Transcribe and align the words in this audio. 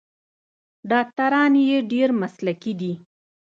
ډاکټران 0.91 1.53
یې 1.67 1.77
ډیر 1.91 2.09
مسلکي 2.21 2.73
دي. 2.81 2.93